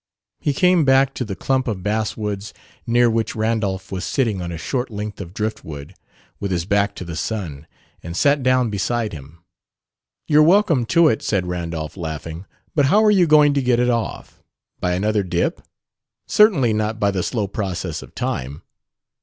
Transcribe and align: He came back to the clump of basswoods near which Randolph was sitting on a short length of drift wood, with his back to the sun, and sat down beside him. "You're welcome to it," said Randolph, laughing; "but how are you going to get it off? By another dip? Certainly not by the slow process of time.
He 0.39 0.51
came 0.55 0.83
back 0.83 1.13
to 1.13 1.23
the 1.23 1.35
clump 1.35 1.67
of 1.67 1.83
basswoods 1.83 2.53
near 2.87 3.07
which 3.07 3.35
Randolph 3.35 3.91
was 3.91 4.03
sitting 4.03 4.41
on 4.41 4.51
a 4.51 4.57
short 4.57 4.89
length 4.89 5.21
of 5.21 5.31
drift 5.31 5.63
wood, 5.63 5.93
with 6.39 6.49
his 6.49 6.65
back 6.65 6.95
to 6.95 7.05
the 7.05 7.15
sun, 7.15 7.67
and 8.01 8.17
sat 8.17 8.41
down 8.41 8.71
beside 8.71 9.13
him. 9.13 9.43
"You're 10.27 10.41
welcome 10.41 10.87
to 10.87 11.07
it," 11.07 11.21
said 11.21 11.45
Randolph, 11.45 11.97
laughing; 11.97 12.47
"but 12.73 12.87
how 12.87 13.03
are 13.05 13.11
you 13.11 13.27
going 13.27 13.53
to 13.53 13.61
get 13.61 13.79
it 13.79 13.91
off? 13.91 14.41
By 14.79 14.93
another 14.95 15.21
dip? 15.21 15.61
Certainly 16.25 16.73
not 16.73 16.99
by 16.99 17.11
the 17.11 17.21
slow 17.21 17.45
process 17.47 18.01
of 18.01 18.15
time. 18.15 18.63